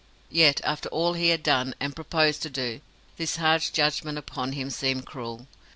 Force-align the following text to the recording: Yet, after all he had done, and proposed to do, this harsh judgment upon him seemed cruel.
Yet, 0.31 0.61
after 0.63 0.89
all 0.89 1.13
he 1.13 1.29
had 1.29 1.43
done, 1.43 1.75
and 1.79 1.95
proposed 1.95 2.41
to 2.41 2.49
do, 2.49 2.81
this 3.17 3.35
harsh 3.35 3.69
judgment 3.69 4.17
upon 4.17 4.53
him 4.53 4.71
seemed 4.71 5.05
cruel. 5.05 5.45